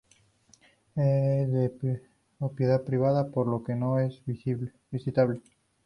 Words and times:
Es 0.95 1.51
de 1.53 2.01
propiedad 2.39 2.81
privada, 2.83 3.29
por 3.29 3.45
lo 3.47 3.61
que 3.63 3.75
no 3.75 3.99
es 3.99 4.23
visitable. 4.89 5.41